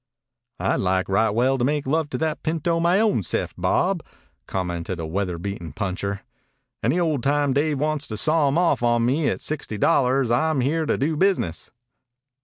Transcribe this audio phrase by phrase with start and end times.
[0.59, 4.01] "I'd like right well to make love to that pinto my own se'f, Bob,"
[4.47, 6.21] commented a weather beaten puncher.
[6.81, 10.61] "Any old time Dave wants to saw him off onto me at sixty dollars I'm
[10.61, 11.69] here to do business."